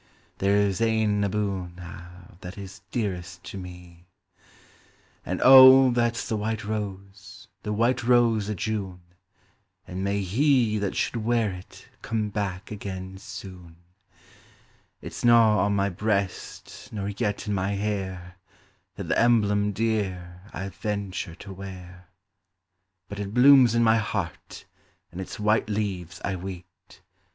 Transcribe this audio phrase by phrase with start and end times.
[0.39, 0.77] 2 1 2 Lady Nairnes Songs.
[0.79, 4.07] There's ane aboon a' that is dearest to me;
[5.23, 9.03] An' oh, that's the white rose, the white rose o' June,
[9.85, 13.75] An' may he that should wear it come back again sune!
[15.03, 18.37] It's no on my breast, nor yet in my hair,
[18.95, 22.07] That the emblem dear I venture to wear;
[23.07, 24.65] But it blooms in my heart,
[25.11, 27.03] and its white leaves I weet.